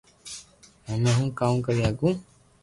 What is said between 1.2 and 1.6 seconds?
ڪاو